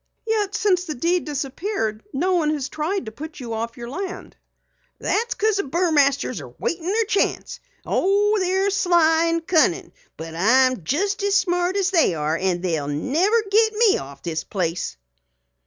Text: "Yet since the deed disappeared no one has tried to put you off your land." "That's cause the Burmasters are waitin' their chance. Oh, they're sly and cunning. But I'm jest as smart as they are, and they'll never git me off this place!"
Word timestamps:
"Yet 0.25 0.55
since 0.55 0.85
the 0.85 0.95
deed 0.95 1.25
disappeared 1.25 2.01
no 2.11 2.33
one 2.33 2.49
has 2.55 2.69
tried 2.69 3.05
to 3.05 3.11
put 3.11 3.39
you 3.39 3.53
off 3.53 3.77
your 3.77 3.87
land." 3.91 4.35
"That's 4.97 5.35
cause 5.35 5.57
the 5.57 5.63
Burmasters 5.65 6.41
are 6.41 6.49
waitin' 6.49 6.87
their 6.91 7.05
chance. 7.05 7.59
Oh, 7.85 8.35
they're 8.39 8.71
sly 8.71 9.25
and 9.25 9.45
cunning. 9.45 9.91
But 10.17 10.33
I'm 10.33 10.83
jest 10.83 11.21
as 11.21 11.35
smart 11.37 11.77
as 11.77 11.91
they 11.91 12.15
are, 12.15 12.35
and 12.35 12.63
they'll 12.63 12.87
never 12.87 13.43
git 13.47 13.73
me 13.75 13.99
off 13.99 14.23
this 14.23 14.43
place!" 14.43 14.97